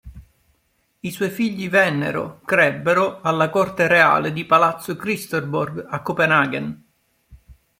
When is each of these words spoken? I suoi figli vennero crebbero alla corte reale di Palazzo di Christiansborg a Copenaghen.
I 1.01 1.11
suoi 1.11 1.29
figli 1.29 1.69
vennero 1.69 2.41
crebbero 2.43 3.21
alla 3.21 3.51
corte 3.51 3.87
reale 3.87 4.33
di 4.33 4.45
Palazzo 4.45 4.93
di 4.93 4.99
Christiansborg 4.99 5.85
a 5.87 6.01
Copenaghen. 6.01 6.83